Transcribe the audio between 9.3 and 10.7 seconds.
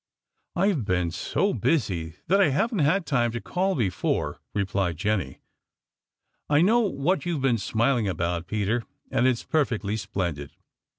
perfectly splendid.